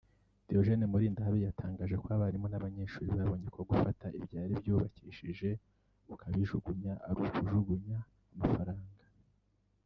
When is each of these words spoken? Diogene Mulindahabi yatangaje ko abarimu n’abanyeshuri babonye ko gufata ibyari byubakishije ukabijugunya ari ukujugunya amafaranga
Diogene 0.47 0.85
Mulindahabi 0.91 1.39
yatangaje 1.47 1.95
ko 2.01 2.07
abarimu 2.15 2.47
n’abanyeshuri 2.49 3.07
babonye 3.17 3.47
ko 3.55 3.61
gufata 3.69 4.05
ibyari 4.19 4.53
byubakishije 4.61 5.49
ukabijugunya 6.13 6.93
ari 7.07 7.17
ukujugunya 7.25 7.97
amafaranga 8.33 8.93